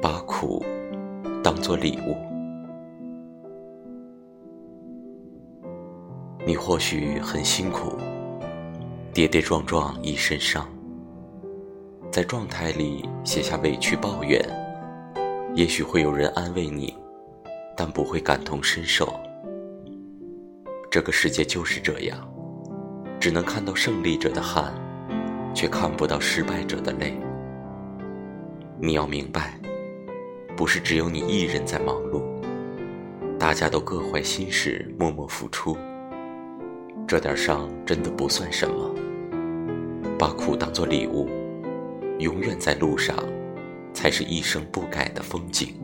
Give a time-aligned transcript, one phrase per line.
[0.00, 0.64] 把苦
[1.42, 2.16] 当作礼物。
[6.46, 7.96] 你或许很辛苦，
[9.12, 10.68] 跌跌撞撞一身伤，
[12.12, 14.40] 在状态里写下委屈抱怨，
[15.54, 16.94] 也许会有人安慰你，
[17.76, 19.12] 但不会感同身受。
[20.88, 22.16] 这个世界就是这样，
[23.18, 24.72] 只能看到胜利者的汗，
[25.52, 27.18] 却看不到失败者的泪。
[28.80, 29.58] 你要明白，
[30.58, 32.20] 不是只有你一人在忙碌，
[33.38, 35.78] 大家都各怀心事，默默付出。
[37.06, 38.92] 这点伤真的不算什么，
[40.18, 41.28] 把苦当作礼物，
[42.18, 43.16] 永远在路上，
[43.94, 45.76] 才是一生不改的风景。